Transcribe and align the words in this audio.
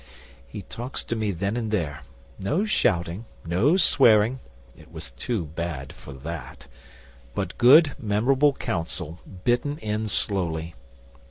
'He 0.47 0.63
talks 0.63 1.03
to 1.03 1.15
me 1.15 1.29
then 1.29 1.55
and 1.55 1.69
there. 1.69 2.01
No 2.39 2.65
shouting, 2.65 3.25
no 3.45 3.77
swearing 3.77 4.39
(it 4.75 4.91
was 4.91 5.11
too 5.11 5.45
bad 5.45 5.93
for 5.93 6.11
that); 6.11 6.67
but 7.35 7.55
good, 7.59 7.93
memorable 7.99 8.53
counsel, 8.53 9.19
bitten 9.43 9.77
in 9.77 10.07
slowly. 10.07 10.73